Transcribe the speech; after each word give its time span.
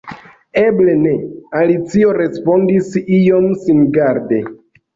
"Eble 0.61 0.95
ne," 1.01 1.11
Alicio 1.59 2.17
respondis 2.21 2.91
iom 3.21 3.49
singarde 3.69 4.45